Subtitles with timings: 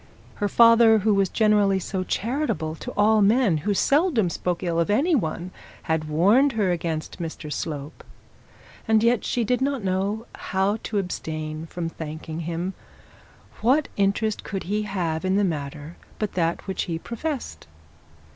[0.41, 5.13] Her father, who was generally charitable to all men, who seldom spoke ill of any
[5.13, 5.51] one,
[5.83, 8.03] had warned against Mr Slope,
[8.87, 12.73] and yet she did not know how to abstain from thanking him.
[13.61, 17.67] What interest could he have in the matter but that which he professed?